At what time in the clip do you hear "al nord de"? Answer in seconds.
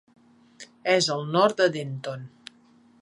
1.17-1.67